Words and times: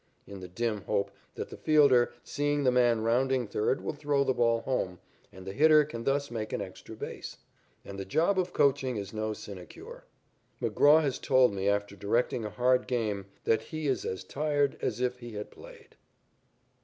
in 0.25 0.39
the 0.39 0.47
dim 0.47 0.81
hope 0.85 1.11
that 1.35 1.49
the 1.49 1.57
fielder, 1.57 2.11
seeing 2.23 2.63
the 2.63 2.71
man 2.71 3.01
rounding 3.01 3.45
third, 3.45 3.81
will 3.83 3.93
throw 3.93 4.23
the 4.23 4.33
ball 4.33 4.61
home, 4.61 4.99
and 5.31 5.45
the 5.45 5.53
hitter 5.53 5.85
can 5.85 6.03
thus 6.05 6.31
make 6.31 6.51
an 6.51 6.59
extra 6.59 6.95
base. 6.95 7.37
And 7.85 7.99
the 7.99 8.03
job 8.03 8.39
of 8.39 8.51
coaching 8.51 8.97
is 8.97 9.13
no 9.13 9.33
sinecure. 9.33 10.05
McGraw 10.59 11.03
has 11.03 11.19
told 11.19 11.53
me 11.53 11.69
after 11.69 11.95
directing 11.95 12.43
a 12.43 12.49
hard 12.49 12.87
game 12.87 13.27
that 13.43 13.61
he 13.61 13.85
is 13.87 14.03
as 14.03 14.23
tired 14.23 14.75
as 14.81 14.99
if 14.99 15.19
he 15.19 15.33
had 15.33 15.51
played. 15.51 15.95